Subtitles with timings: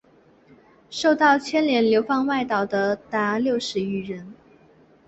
[0.89, 4.33] 受到牵连流放外岛的达六十余人。